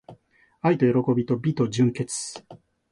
[0.61, 2.43] 愛と喜びと美と純潔